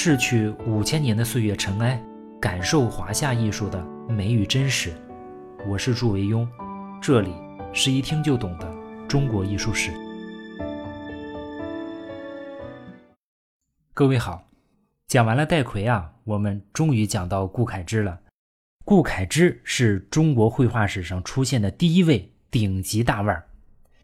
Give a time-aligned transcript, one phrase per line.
[0.00, 2.00] 逝去五千年的岁月尘埃，
[2.40, 4.92] 感受华夏艺术的美与真实。
[5.66, 6.46] 我是祝维庸，
[7.02, 7.34] 这里
[7.72, 8.72] 是一听就懂的
[9.08, 9.90] 中国艺术史。
[13.92, 14.48] 各位好，
[15.08, 18.20] 讲完了戴逵啊，我们终于讲到顾恺之了。
[18.84, 23.44] 顾恺之是中国绘画史上出现的第一位顶级大腕儿。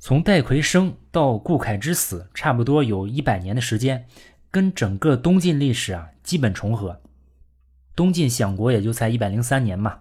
[0.00, 4.04] 从戴逵生到顾恺之死，差不多有一百年的时间，
[4.54, 7.00] 跟整个东晋历史啊基本重合。
[7.96, 9.99] 东晋享国也就才一百零三年嘛，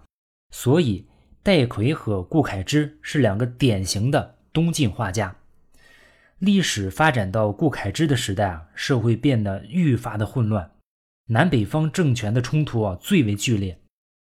[0.52, 1.08] 所以
[1.42, 5.34] 戴逵和顾恺之是两个典型的东晋画家。
[6.38, 10.70] 历史发展到顾恺之的时代啊，社会变得愈发的混乱，
[11.26, 13.80] 南北方政权的冲突啊最为剧烈。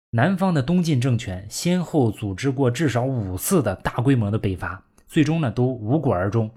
[0.09, 4.83] 南方的东晋政权先后组织过至少五次的大规模的北伐。
[5.07, 6.51] 最终呢，都无果而终。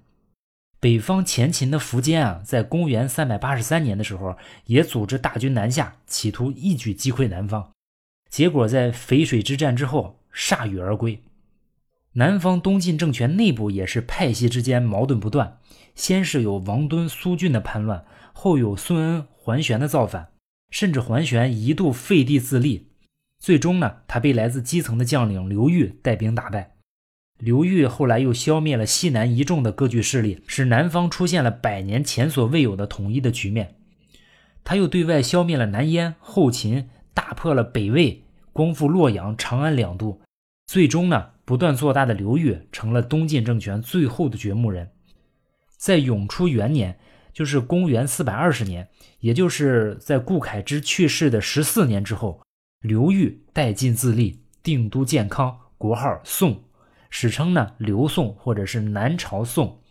[0.83, 4.37] 北方前秦的苻坚啊，在公元三百八十三年的时候，
[4.67, 7.71] 也组织大军南下，企图一举击溃南方。
[8.29, 11.23] 结果在淝水之战之后，铩羽而归。
[12.15, 15.61] 南方东晋政权内部也是派系之间矛盾不断，
[15.95, 20.33] 先是有王敦、苏峻的叛乱，后有孙恩、桓玄的造反，
[20.71, 22.89] 甚至桓玄一度废帝自立。
[23.39, 26.72] 最终呢，他被来自基层的将领刘裕带兵打败。
[27.43, 33.75] 刘裕后来又消灭了西南一众的割据势力，使南方出现了百年前所未有的统一的局面。
[34.63, 40.21] 他又对外消灭了南燕、后秦，打破了北魏，光复洛阳、长安两都。
[40.69, 44.93] 最终呢，不断做大的刘裕成了东晋政权最后的掘墓人。
[45.77, 46.97] 在永初元年，
[47.33, 52.41] 就是公元四百二十年，也就是在顾恺之去世的十四年之后，
[52.83, 56.63] 刘裕代晋自立，定都建康，国号宋。
[57.15, 59.83] 史称呢刘宋或者是南朝宋，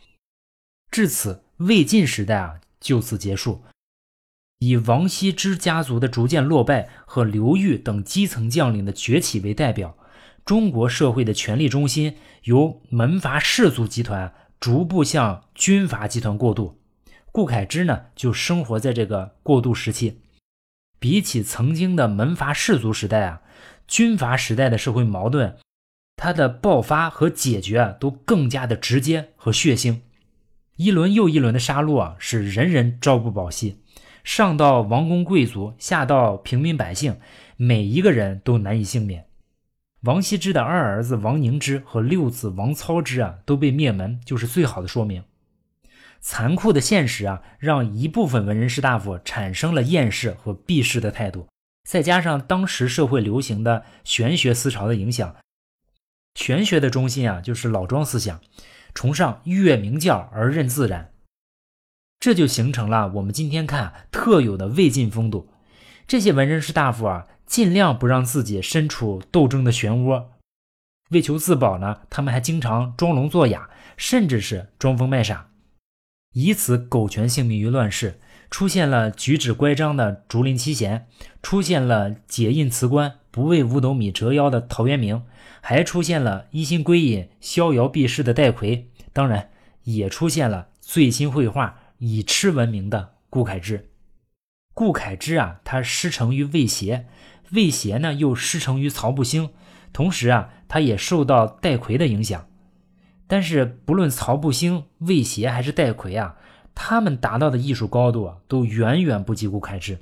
[0.89, 3.63] 至此魏晋时代啊就此结束。
[4.57, 9.95] 以王羲之家族的逐渐落败和刘裕等基层将领的崛起为代表，
[10.43, 16.79] 中国社会的权力中心由门阀士族集团逐步向军阀集团过渡。
[17.31, 20.21] 顾恺之呢就生活在这个过渡时期。
[20.99, 23.41] 比起曾经的门阀士族时代啊，
[23.87, 25.57] 军阀时代的社会矛盾。
[26.23, 30.01] 它的爆发和解决啊，都更加的直接和血腥，
[30.75, 33.79] 一轮又一轮的杀戮啊，使人人朝不保夕，
[34.23, 37.17] 上到王公贵族，下到平民百姓，
[37.57, 39.25] 每一个人都难以幸免。
[40.03, 45.23] 王羲之的二儿子王凝之和六子王操之啊，都被灭门，就是最好的说明。
[46.19, 51.47] 残酷的现实啊，让一部分文人士大夫产生了厌世和避世的态度，
[51.89, 55.35] 再加上当时社会流行的玄学思潮的影响。
[56.35, 58.39] 玄学的中心啊，就是老庄思想，
[58.93, 61.11] 崇尚越明教而任自然，
[62.19, 65.49] 这就形成了我们今天看特有的魏晋风度。
[66.07, 70.25] 这些文人士大夫啊，尽量不让自己身处斗争的漩涡，
[71.09, 75.51] 为求自保呢，他们还经常装聋作哑，甚至是装疯卖傻，
[76.33, 78.19] 以此苟全性命于乱世。
[78.49, 81.07] 出现了举止乖张的竹林七贤，
[81.41, 85.23] 出现了解印辞官、不为五斗米折腰的陶渊明。
[85.61, 89.51] 还出现了一心归隐、逍遥避世的戴逵，当然
[89.83, 93.89] 也出现了醉心绘画、以痴闻名的顾恺之。
[94.73, 97.07] 顾恺之啊，他师承于魏协，
[97.51, 99.51] 魏协呢又师承于曹不兴，
[99.93, 102.47] 同时啊，他也受到戴逵的影响。
[103.27, 106.35] 但是不论曹不兴、魏协还是戴逵啊，
[106.73, 109.99] 他们达到的艺术高度啊，都远远不及顾恺之。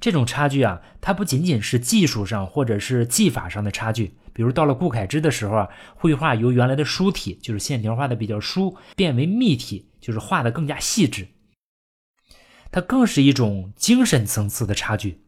[0.00, 4.14] 这种差距啊，它不仅仅是技术上或者是技法上的差距。
[4.40, 11.28] 比如到了顾恺之的时候啊，绘画由原来的疏体，就是线条画的比较疏，变为密体，就是画的更加细致。
[12.72, 15.20] 它更是一种精神层次的差距。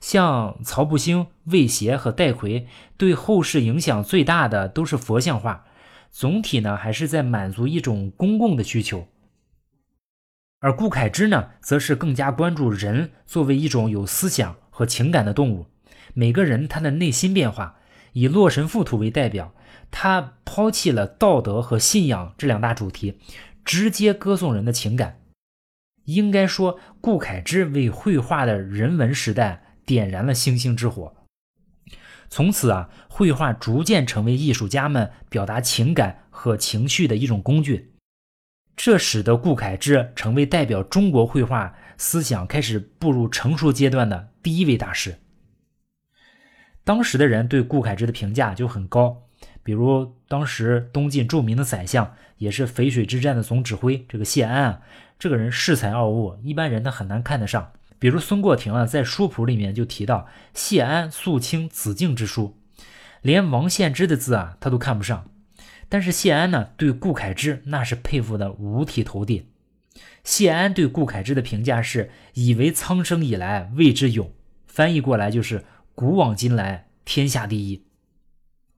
[0.00, 5.66] 像曹不兴、魏协和戴逵，对后世影响最大的都是佛像画，
[6.10, 9.06] 总体呢还是在满足一种公共的需求。
[10.58, 15.66] 而顾恺之呢，则是更加关注人作为一种有思想和情感的动物，
[16.14, 17.76] 每个人他的内心变化。
[18.12, 19.54] 以《洛神赋图》为代表，
[19.90, 23.18] 他抛弃了道德和信仰这两大主题，
[23.64, 25.20] 直接歌颂人的情感。
[26.04, 31.14] 应该说，顾恺之为绘画的人文时代点燃了星星之火。
[32.30, 37.94] 从此啊，绘画逐渐成为艺术家们表达情感和情绪的一种工具。
[38.76, 45.18] 这使得顾恺之成为代表中国绘画思想开始步入成熟阶段的第一位大师。
[46.88, 49.24] 当时的人对顾恺之的评价就很高，
[49.62, 54.06] 比如当时东晋著名的宰相也是淝水之战的总指挥。
[54.08, 54.80] 这个谢安啊，
[55.18, 57.72] 这个人恃才傲物，一般人他很难看得上。
[57.98, 62.56] 比如孙过庭啊，在书谱里面就提到谢安肃清子敬之书，
[63.20, 65.28] 连王献之的字啊他都看不上。
[65.90, 69.50] 但是谢安呢，对顾恺之那是佩服的五体投地。
[70.24, 74.32] 谢安对顾恺之的评价是“以为苍生以来谓之勇”，
[74.66, 75.66] 翻译过来就是
[75.98, 77.82] “古往今来天下第一”。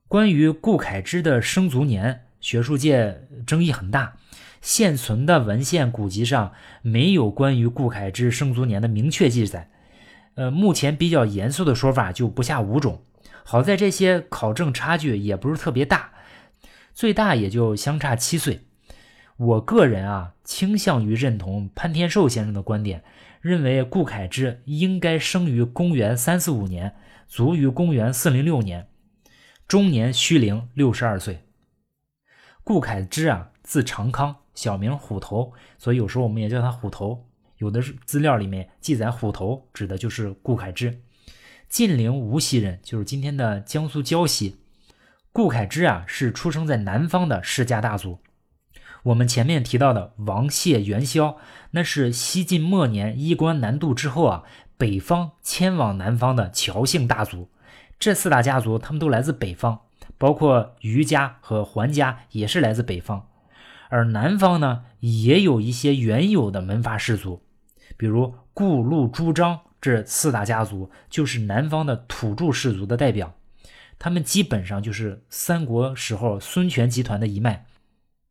[0.09, 4.17] 关于顾恺之的生卒年，学术界争议很大。
[4.59, 9.69] 现存的文献古籍上没有关于顾恺之生卒年的明确记载。
[10.33, 13.03] 呃，目前比较严肃的说法就不下五种。
[13.43, 16.13] 好在这些考证差距也不是特别大，
[16.95, 18.61] 最大也就相差七岁。
[19.37, 23.03] 我个人啊，倾向于认同潘天寿先生的观点，
[23.41, 26.95] 认为顾恺之应该生于公元三四五年，
[27.27, 28.87] 卒于公元四零六年。
[29.67, 31.45] 终年虚龄六十二岁。
[32.63, 37.27] 顾恺之啊，字长康，小名虎头，所以有时候我们也叫他虎头。
[37.57, 41.01] 有的资料里面记载虎头指的就是顾恺之。
[41.69, 44.57] 晋陵无锡人，就是今天的江苏胶西。
[45.31, 48.19] 顾恺之啊，是出生在南方的世家大族。
[49.03, 51.37] 我们前面提到的王谢元宵，
[51.71, 54.43] 那是西晋末年衣冠南渡之后啊，
[54.77, 57.49] 北方迁往南方的侨姓大族。
[57.97, 59.79] 这四大家族，他们都来自北方，
[60.17, 63.27] 包括余家和桓家也是来自北方。
[63.89, 67.43] 而南方呢，也有一些原有的门阀士族，
[67.97, 73.33] 比如顾、陆、朱、张这四大家族，就是南方的土著氏族的代表。
[73.97, 77.65] 他们基本上就是三国时候孙权集团的一脉。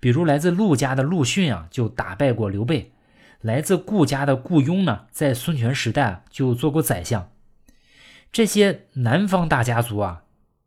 [0.00, 2.92] 比如来自陆家的陆逊啊，就打败过刘备；
[3.40, 7.30] 来自顾家的顾雍呢，在孙权时代就做过宰相。
[8.32, 10.22] 这些南方大家族啊，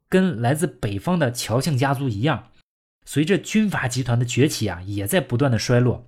[0.08, 2.50] 跟来自北方的乔姓家族一样，
[3.06, 6.08] 随着军阀集团的崛起啊，也在不断的衰落。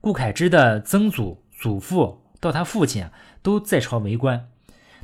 [0.00, 3.12] 顾恺之的曾祖、祖父到他父亲啊，
[3.42, 4.48] 都在朝为官。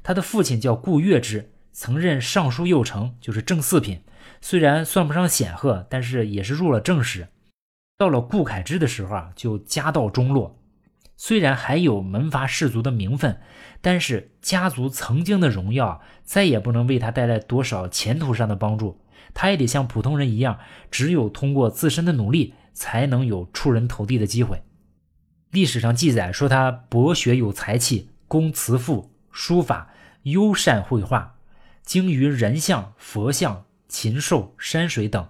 [0.02, 1.50] 他的父亲叫顾月之，
[1.80, 4.02] 曾任尚书右丞，就是正四品，
[4.42, 7.28] 虽然算不上显赫，但是也是入了正史。
[7.96, 10.60] 到了顾恺之的时候啊，就家道中落。
[11.16, 13.40] 虽然还有门阀士族的名分，
[13.80, 19.00] 但是家族曾经的荣耀再也不能为他带来多少前途上的帮助。
[19.32, 20.58] 他也得像普通人一样，
[20.90, 24.62] 只有通过自身的努力，才能有出人头地的机会。
[25.50, 29.88] 历史上记载说他博学有才气，工辞赋、书法，
[30.24, 31.36] 优善绘画，
[31.90, 35.28] 精于人像、佛像、禽兽、山水等，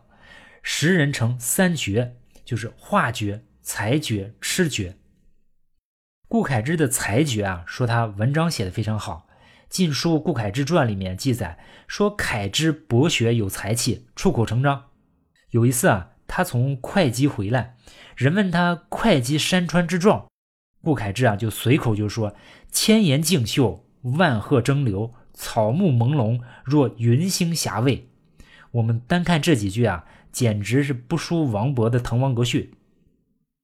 [0.63, 4.99] 时人称三绝，就是画绝、才绝、痴绝。
[6.29, 9.27] 顾恺之的才绝啊，说他文章写的非常好，
[9.71, 11.59] 《晋书·顾恺之传》里面记载
[11.89, 14.91] 说，恺之博学有才气，出口成章。
[15.53, 17.79] 有一次啊，他从会稽回来，
[18.15, 20.27] 人问他会稽山川之状，
[20.83, 22.37] 顾恺之啊就随口就说
[22.71, 28.11] ：“千岩竞秀，万壑争流，草木朦胧，若云星霞蔚。”
[28.73, 32.75] 我们单看这几句啊，简直是不输王勃的《滕王阁序》。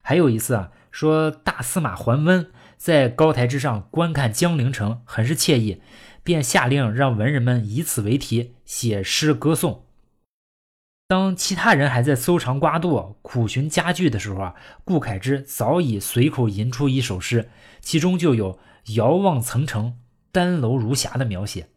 [0.02, 2.50] 还有一次啊，说大司马桓温。
[2.78, 5.80] 在高台之上观看江陵城，很是惬意，
[6.22, 9.86] 便下令让文人们以此为题写诗歌颂。
[11.08, 17.48] 当其他人还在搜肠刮肚、苦寻佳句的时候啊，顾恺之早已随口吟出一首诗，
[17.80, 18.58] 其中就有
[18.96, 19.96] “遥望层城，
[20.36, 21.70] 丹楼如霞”的描写。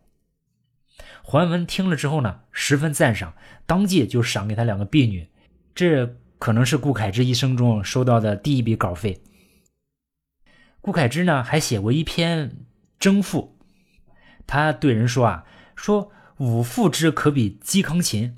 [1.23, 3.33] 桓文听了之后呢，十分赞赏，
[3.65, 5.29] 当即就赏给他两个婢女。
[5.73, 9.23] 这可能是顾恺之一生中收到的第一笔稿费。
[10.81, 12.65] 顾恺之呢，还写过一篇
[12.99, 13.57] 征赋，
[14.45, 15.45] 他对人说啊，
[15.77, 18.37] 说吾赋之可比嵇康琴。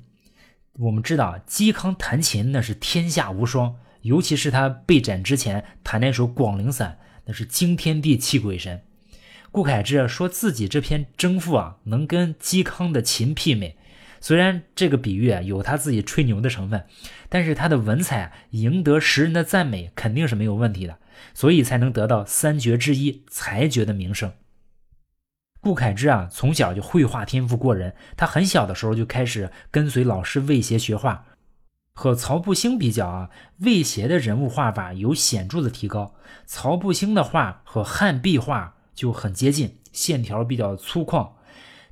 [0.74, 8.84] 我们知道嵇康弹琴那是天下无双，尤其是他被斩之前弹那首《广陵散》，那是惊天地泣鬼神。
[9.52, 13.76] 顾恺之说自己这篇征赋啊，能跟嵇康的琴媲美。
[14.20, 16.84] 虽然这个比喻啊有他自己吹牛的成分，
[17.28, 20.98] 但是他的文采赢得时人的赞美肯定是没有问题的。
[21.34, 24.32] 所以才能得到三绝之一才绝的名声。
[25.60, 31.26] 顾恺之啊，从小就绘画天赋过人，他很小的时候就开始跟随老师魏协学画。
[31.94, 36.14] 和曹步兴比较啊，魏协的人物画法有显著的提高。
[36.46, 41.32] 曹步兴的画和汉壁画就很接近，线条比较粗犷，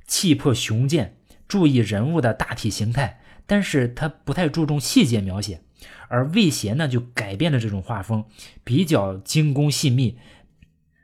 [0.05, 1.17] 气魄雄健，
[1.47, 5.61] 注意人物的大体形态，但是他不太注重细节描写。
[6.07, 8.25] 而魏协呢，就改变了这种画风，
[8.63, 10.17] 比较精工细密。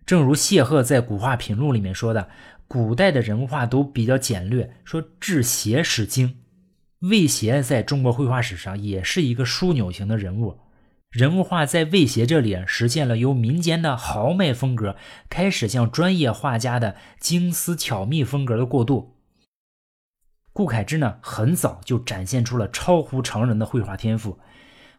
[0.06, 2.30] 正如谢赫在《古画品录》里面说的，
[2.68, 6.38] 古代的人物画都比较简略，说治邪使精。
[7.00, 10.60] 魏协在中国绘画史上也是一个枢纽型的人物，
[11.18, 14.96] 人物画在魏协这里实现了由民间的豪迈风格
[15.32, 19.16] 开始向专业画家的精思巧密风格的过渡。
[20.54, 24.38] 顾恺之呢，很早就展现出了超乎常人的绘画天赋。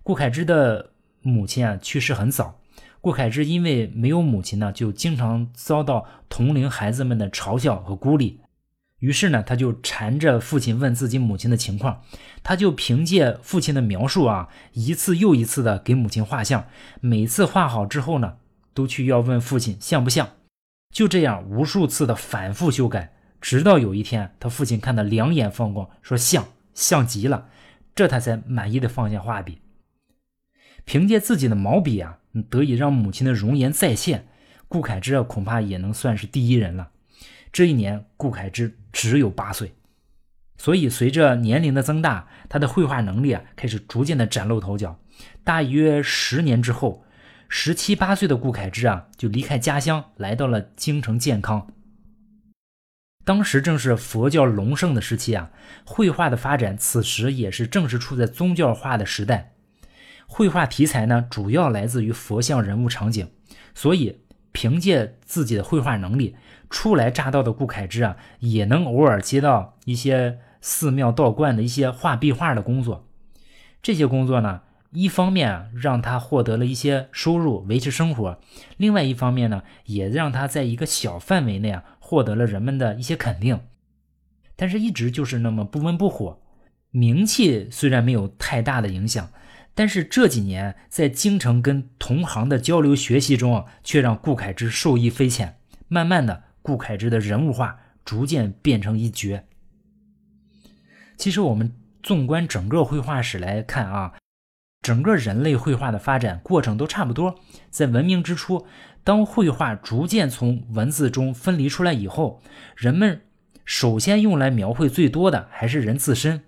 [0.02, 0.90] 顾恺之的
[1.22, 2.58] 母亲啊去世很早，
[3.00, 8.40] 顾恺之因为没有母亲呢，就经常遭到同龄孩子们的嘲笑和孤立。
[8.98, 12.02] 于是呢，他就缠着父亲问自己母亲的情况，
[12.42, 16.66] 他就凭借父亲的描述啊，一次又一次的给母亲画像，
[17.00, 18.38] 每次画好之后呢，
[18.74, 20.30] 都去要问父亲像不像，
[20.92, 27.46] 就这样无数次的反复修改，直到有一天他父亲看得两眼放光，说像像极了，
[27.94, 29.60] 这他才满意的放下画笔，
[30.84, 32.18] 凭借自己的毛笔啊，
[32.50, 34.26] 得以让母亲的容颜再现，
[34.66, 36.90] 顾恺之，恐怕也能算是第一人了。
[37.52, 39.74] 这一年，顾恺之只有八岁，
[40.56, 44.98] 所以随着年龄的增大，他的绘画能力啊开始逐渐的崭露头角。
[45.42, 47.04] 大约十年之后，
[47.48, 51.72] 十七八岁的顾恺之啊就离开家乡，来到了京城建康。
[53.24, 55.50] 当时正是佛教隆盛的时期啊，
[55.84, 59.54] 绘画的发展此时也是正是处在宗教化的时代。
[60.26, 63.30] 绘画题材呢主要来自于佛像人物场景，
[63.74, 64.20] 所以
[64.52, 66.36] 凭借自己的绘画能力。
[66.70, 73.08] 初来乍到的顾恺之啊，也能偶尔接到一些寺庙道观的一些画壁画的工作。
[73.80, 78.38] 这些工作呢，一方面让他获得了一些收入维持生活，
[78.76, 83.60] 另外一方面呢，也让他在一个小范围内啊获得了人们的一些肯定。
[84.56, 86.40] 但是，一直就是那么不温不火，
[86.90, 89.30] 名气虽然没有太大的影响，
[89.78, 95.60] 但是这几年在京城跟同行的交流学习中，却让顾恺之受益匪浅。
[95.86, 96.42] 慢慢的。
[96.62, 99.44] 顾恺之的人物画逐渐变成一绝。
[101.16, 104.14] 其实我们纵观整个绘画史来看啊，
[104.82, 107.38] 整个人类绘画的发展过程都差不多。
[107.70, 108.66] 在文明之初，
[109.04, 112.42] 当绘画逐渐从文字中分离出来以后，
[112.76, 113.22] 人们
[113.64, 116.42] 首先用来描绘最多的还是人自身。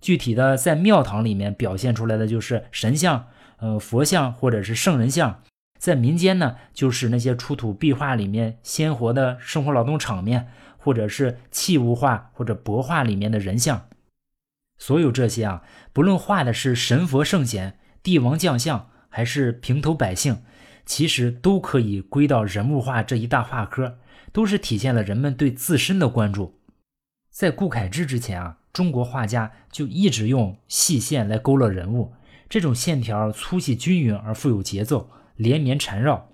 [0.00, 3.26] 具体的，在庙堂里面表现出来的就是神像、
[3.58, 5.42] 呃佛像或者是圣人像。
[5.78, 13.88] 在民间呢，就是那些出土壁画里面鲜活的生活劳动场面，或者是器物画或者帛画里面的人像，
[14.76, 15.62] 所有这些啊，
[15.94, 20.42] 不论画的是神佛圣贤、帝王将相，还是平头百姓，
[20.84, 23.98] 其实都可以归到人物画这一大画科，
[24.32, 26.60] 都是体现了人们对自身的关注。
[27.30, 32.12] 在顾恺之之前啊，中国画家就一直用细线来勾勒人物，
[32.48, 35.10] 这种线条粗细均匀而富有节奏。
[35.36, 36.28] 连绵缠绕，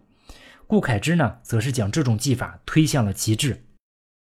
[0.67, 3.63] 顾恺之呢，则是将这种技法推向了极致。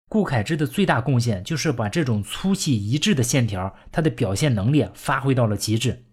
[0.10, 6.03] 顾恺之的最大贡献就是把这种粗细一致的线条，他的表现能力发挥到了极致。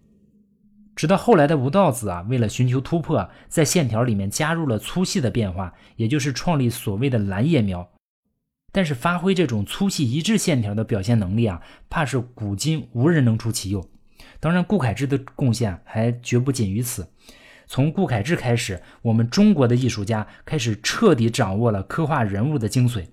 [0.95, 7.89] 直到后来的吴道子啊，为了寻求突破，在线条里面加入了粗细的变化，也就是创立所谓的蓝叶描。
[8.71, 13.89] 但是发挥这种粗细一致线条的表现能力啊，怕是古今无人能出其右。
[14.39, 17.07] 当然，顾恺之的贡献还绝不仅于此。
[17.67, 23.05] 从顾恺之开始，我们中国的艺术家开始彻底掌握了刻画人物的精髓。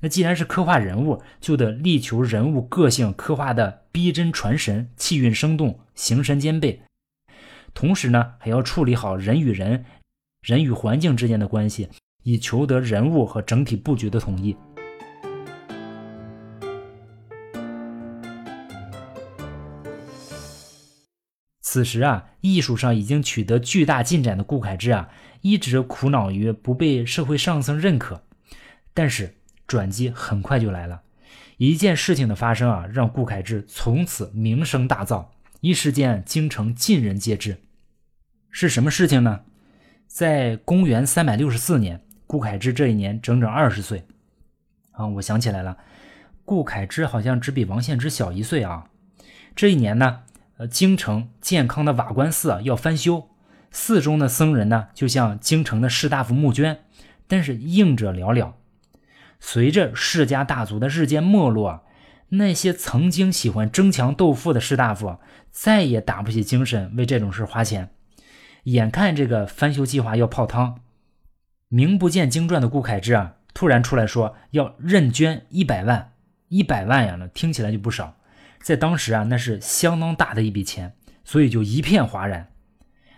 [0.00, 6.82] 那既然是刻画人物，就得力求人物个性刻画的逼真传神、气韵生动、形神兼备。
[7.72, 9.84] 同时呢，还要处理好人与人、
[10.42, 11.88] 人与环境之间的关系，
[12.22, 14.54] 以求得人物和整体布局的统一。
[21.74, 25.08] 此时啊，艺术上已经取得巨大进展的顾恺之啊，
[25.40, 28.22] 一直苦恼于不被社会上层认可。
[28.92, 29.34] 但是
[29.66, 31.02] 转机很快就来了，
[31.56, 35.26] 一件事情的发生啊，让顾恺之从此名声大噪，
[35.62, 37.56] 一时间京城尽人皆知。
[38.52, 39.40] 是什么事情呢？
[40.06, 44.04] 在公元三百六十四年，顾恺之这一年整整二十岁。
[44.92, 45.76] 啊，我想起来了，
[46.44, 48.90] 顾恺之好像只比王献之小一岁啊。
[49.56, 50.20] 这一年呢？
[50.56, 53.28] 呃，京城健康的瓦官寺啊要翻修，
[53.72, 56.84] 寺中的僧人呢就向京城的士大夫募捐，
[57.26, 58.52] 但是应者寥寥。
[59.40, 61.84] 随着世家大族的日渐没落，
[62.30, 65.18] 那些曾经喜欢争强斗富的士大夫
[65.50, 67.90] 再也打不起精神为这种事花钱。
[68.64, 70.80] 眼看这个翻修计划要泡汤，
[71.68, 76.12] 名不见经传的顾恺之啊突然出来说要认捐一百万，
[76.48, 78.16] 一百万呀，那听起来就不少。
[78.64, 82.50] 在当时啊，那是相当大的一笔钱，所以就一片哗然。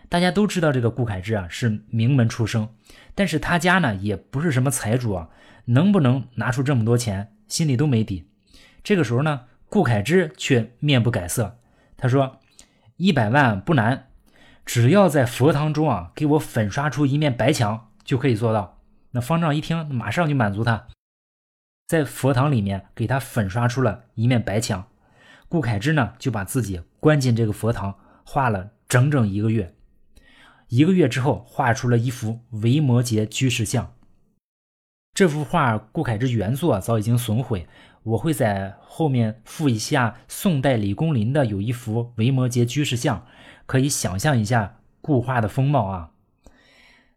[0.08, 2.68] 大家都知道这个顾恺之啊是名门出生，
[3.14, 5.28] 但是他家呢也不是什么财主啊，
[5.66, 8.28] 能不能拿出这么多钱，心里都没底。
[8.82, 11.60] 这个时候呢，顾恺之却面不改色，
[11.96, 12.40] 他说
[12.98, 14.08] ：“一百万不难，
[14.64, 18.80] 只要在佛堂中啊给我粉刷出一面白墙，就可以做到。”
[19.14, 20.88] 那方丈一听，马上就满足他，
[21.86, 24.88] 在佛堂里面给他粉刷出了一面白墙。
[25.48, 29.74] 顾恺之呢，就把自己关进这个佛堂，画了整整一个月。
[30.68, 33.94] 一个月之后，画出了一幅维摩诘居士像。
[35.14, 37.66] 这幅画，顾恺之原作早已经损毁，
[38.02, 43.24] 我会在后面附一下宋代李公麟的有一幅维摩诘居士像，
[43.64, 46.10] 可以想象一下顾画的风貌啊。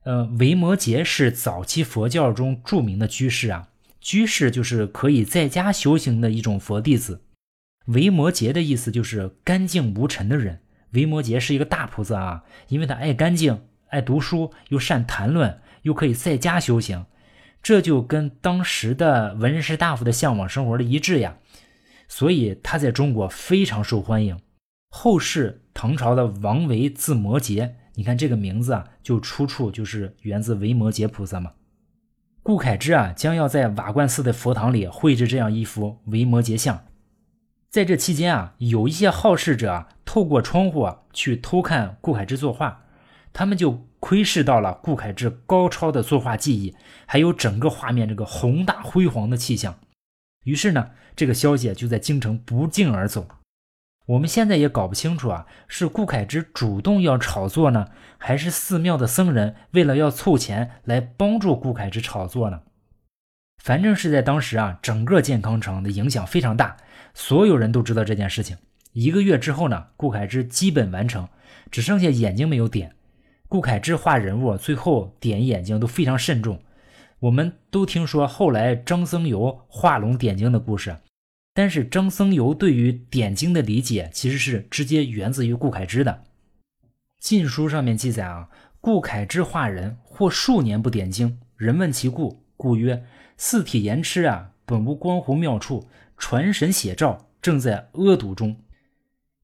[0.04, 3.68] 呃，维摩诘是早期佛教中著名的居士啊，
[4.00, 7.24] 居士就是可以在家修行的一种佛弟子。
[7.90, 10.62] 维摩诘的意思就是干净无尘的人。
[10.92, 17.06] 维摩诘是一个大菩萨啊，因为他爱干净、爱读书，又善谈论，又可以在家修行，
[17.62, 21.38] 这就跟当时的文人士大夫的向往生活的一致呀。
[22.08, 24.40] 所以他在中国非常受欢迎。
[24.90, 31.52] 后世唐朝的王维字摩诘，你看这个名字啊，就出处就是源自维摩诘菩萨嘛。
[32.42, 36.84] 顾恺之啊，将要在瓦罐寺的佛堂里绘制这样一幅维摩诘像。
[37.70, 42.82] 在这期间啊，有一些好事者，透过窗户啊去偷看顾恺之作画，
[43.32, 49.78] 他们就窥视到了顾恺之高超的作画技艺，还有整个画面这个宏大辉煌的气象。
[50.46, 53.28] 于是呢，这个消息就在京城不胫而走。
[54.08, 62.62] 我们现在也搞不清楚啊，是顾恺之主动要炒作呢，还是寺庙的僧人为了要凑钱来帮助顾恺之炒作呢？
[63.64, 66.78] 反正是在当时啊，整个健康城的影响非常大。
[67.14, 68.58] 所有人都知道这件事情。
[68.94, 71.28] 一个月之后呢，顾恺之基本完成，
[71.70, 72.96] 只剩下眼睛没有点。
[73.48, 76.62] 顾恺之画人物，最后点眼睛都非常慎重。
[77.20, 80.96] 我们都听说后来张僧繇画龙点睛的故事，
[81.54, 86.24] 但是张僧繇对于点睛的理解其实是直接源自于顾恺之的。
[87.20, 88.50] 《晋书》上面记载啊，
[88.80, 93.04] 顾恺之画人或数年不点睛，人问其故，故曰
[93.38, 95.88] ：“四体言痴啊，本无光乎妙处。”
[96.20, 98.58] 传神写照正在恶毒中，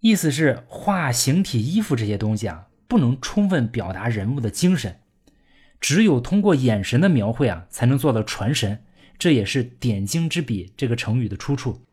[0.02, 5.00] 意思是画形体、衣服这些东西啊，不能充分表达人物的精神，
[5.80, 8.84] 只有通过眼神的描绘啊，才能做到传神。
[9.18, 11.86] 这也是“点睛之笔”这个成语的出处。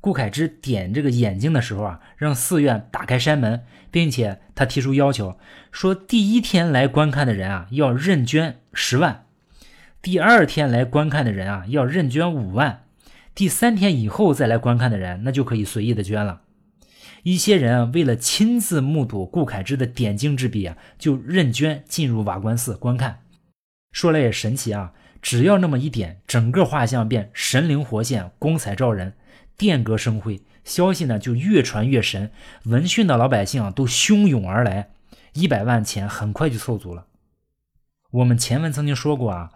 [0.00, 5.36] 顾恺之点这个眼睛的时候啊，让寺院打开山门，并且他提出要求，
[5.72, 9.26] 说第一天来观看的人啊，要认捐十万；
[10.00, 12.83] 第二天来观看的人啊，要认捐五万。
[13.34, 16.42] 第三天以后再来观看的人，那就可以随意的捐了。
[17.24, 23.22] 一些人啊，为了亲自目睹顾恺之的点睛之笔啊，就认捐进入瓦官寺观看。
[23.90, 29.14] 说来也神奇啊，只要那么一点，整个画像便神灵活现，光彩照人，
[29.56, 30.40] 殿阁生辉。
[30.62, 32.30] 消息呢就越传越神，
[32.64, 34.90] 闻讯的老百姓啊都汹涌而来，
[35.32, 37.06] 一百万钱很快就凑足了。
[38.12, 39.50] 我们前文曾经说过啊。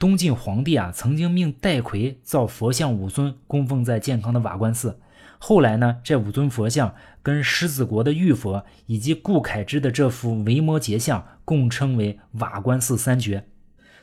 [0.00, 4.98] 东晋皇帝啊，曾经命戴逵造佛像五尊，供奉在健康的瓦官寺。
[5.38, 13.44] 后来呢，这五尊佛像跟狮子国的玉佛以及顾恺之的这幅维摩诘像，共称为瓦官寺三绝。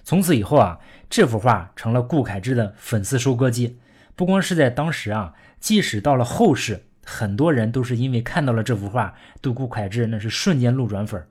[0.03, 0.77] 从此以后啊，
[1.09, 3.79] 这幅画成了顾恺之的粉丝收割机。
[4.15, 11.25] 不光是在当时啊，即使到了后世，很多人都是因为看到了这幅画，对顾恺之那是瞬间路转粉。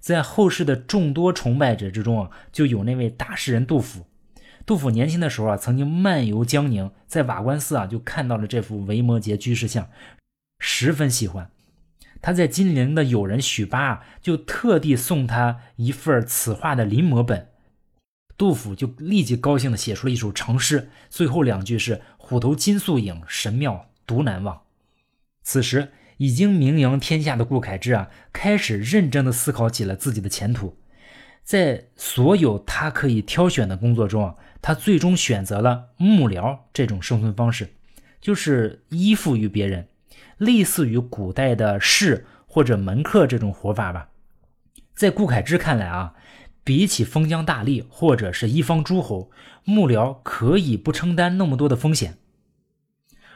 [0.00, 4.06] 在后世的众多崇拜者之中啊，就有那位大诗人杜甫。
[4.64, 9.88] 杜甫年轻的时候啊，曾经漫游江宁，在瓦官寺啊，就看到了这幅维摩诘居士像，
[10.58, 11.50] 十分喜欢。
[12.20, 17.48] 他在金陵的友人许巴啊，就特地送他一份此画的临摹本。
[18.36, 24.62] 杜甫就立即高兴地写出了一首长诗，最后两句是“虎头金粟影，神妙独难忘”。
[25.42, 25.92] 此时。
[26.18, 30.76] 已经名扬天下的顾恺之啊，开始认真的思考起了自己的前途。
[31.42, 37.68] 在所有他可以挑选的工作中啊，他最终选择了幕僚这种生存方式，
[38.20, 39.88] 就是依附于别人，
[40.38, 44.08] 类似于古代的士或者门客这种活法吧。
[44.94, 46.14] 在顾恺之看来啊，
[46.64, 49.30] 比起封疆大吏或者是一方诸侯，
[49.62, 52.16] 幕僚可以不承担那么多的风险，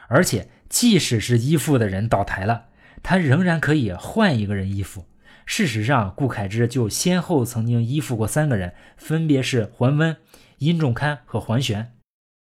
[0.09, 2.65] 而且即使是依附的人倒台了。
[3.03, 5.05] 他仍然可以换一个人依附。
[5.45, 10.15] 事实上，顾恺之就先后曾经依附过三个人，分别是桓温、
[10.59, 11.97] 殷仲堪和桓玄。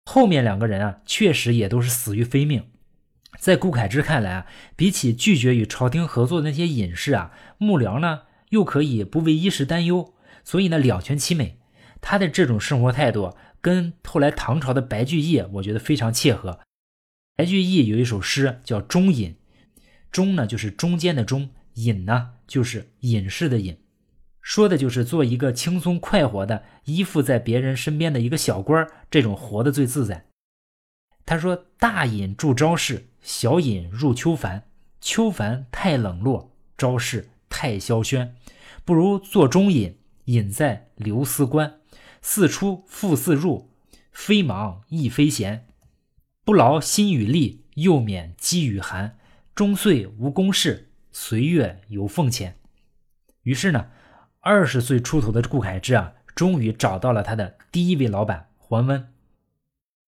[0.05, 2.65] 后面两个人啊，确实也都是死于非命。
[3.39, 11.57] 在顾恺之看来啊，比起拒绝与朝廷合作的那些隐士啊，幕僚呢又可以不为衣食担忧，所以呢两全其美。
[11.99, 16.59] 他的这种生活态度跟后来唐朝的白居易，我觉得非常切合。
[17.35, 19.31] 白居易有一首诗叫《中隐》，
[20.13, 23.75] 中呢就是中间的中，隐呢就是隐士的隐，
[24.41, 30.27] 说的就是做一个轻松快活的依附在别人身边的一个小官这种活的最自在。
[31.25, 34.65] 他说：“大隐住朝市，小隐入秋凡。
[35.01, 38.35] 秋凡太冷落，朝市太萧轩，
[38.85, 41.79] 不如做中隐，隐在流思关。
[42.21, 43.71] 似出复似入，
[44.11, 45.65] 非忙亦非闲。”
[46.45, 49.17] 不劳心与力，又免饥与寒。
[49.55, 52.55] 终岁无公事，岁月有俸钱。
[53.43, 53.85] 于是呢，
[54.39, 59.07] 二十岁出头的顾恺之啊，终于找到了他的第一位老板桓温。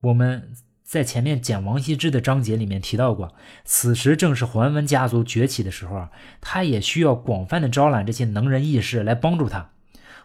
[0.01, 9.69] 我们在前面讲王羲之的章节里面提到过，此时正是桓温家族崛起的时候啊，他也需要广泛的招揽这些能人异士来帮助他。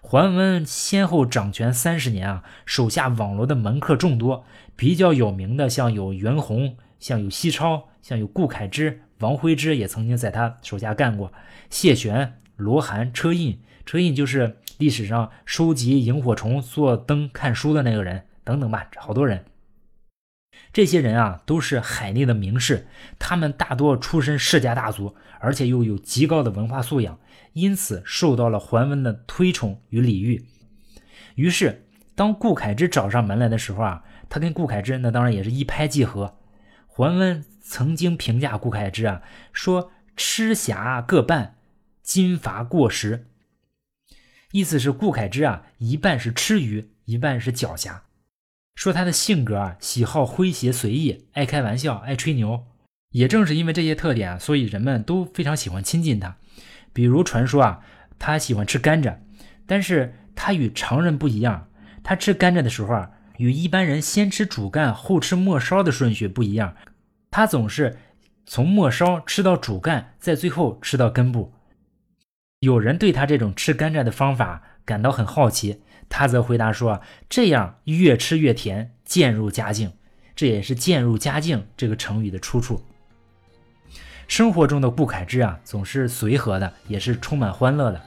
[0.01, 11.33] 桓温先后掌权三十年啊，手下网罗的门客众多，比较有名的像有袁弘，像有西超，像有顾恺之、王徽之也曾经在他手下干过。
[11.71, 19.45] 谢玄、罗涵、车胤，车胤就是历史上收集萤火虫、做灯看书的那个人，等等吧，好多人。
[20.73, 22.87] 这些人啊，都是海内的名士，
[23.19, 27.19] 他们大多出身世家大族，而且又有极高的文化素养。
[27.53, 30.45] 因此受到了桓温的推崇与礼遇。
[31.35, 36.37] 于是，当顾恺之找上门来的时候啊，他跟顾恺之那当然也是一拍即合。
[37.01, 39.23] 桓温曾经评价顾恺之啊，
[39.55, 41.55] 说：“吃侠各半，
[42.03, 43.29] 金伐过时。”
[44.53, 48.01] 意思是顾恺之啊，一半是吃鱼，一半是狡黠。
[48.75, 52.67] 说他的性格啊，喜好诙谐随意，爱开玩笑，爱吹牛。
[53.13, 56.37] 也正是因为这些特点啊，所以人们都非常喜欢亲近他。
[56.93, 57.81] 比如传说啊，
[58.19, 59.17] 他喜欢吃甘蔗，
[59.65, 61.71] 但是他与常人不一样。
[62.05, 66.77] 他吃甘蔗的时候啊，与一般人先吃主干后吃末梢的顺序不一样。
[67.31, 67.97] 他总是
[68.45, 71.53] 从末梢吃到主干，在最后吃到根部。
[72.59, 79.93] 有人对他这种吃甘蔗的方法感到很好奇，他则回答说：“这样越吃越甜，渐入佳境。”
[80.35, 82.83] 这也是“渐入佳境”这个成语的出处。
[84.27, 88.01] 生活中的顾恺之啊，总是随和的，也是充满欢乐的。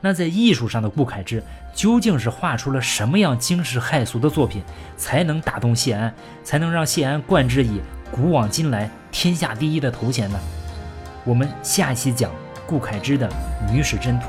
[0.00, 1.42] 那在艺术上的顾恺之，
[1.74, 4.62] 究竟是画出了什么样惊世骇俗的作品，
[4.96, 7.80] 才能打动谢安，才能让谢安冠之以
[8.10, 10.38] 古往今来天下第一的头衔呢？
[11.24, 12.30] 我们下一期讲
[12.66, 13.28] 顾恺之的
[13.72, 14.28] 《女史箴图》。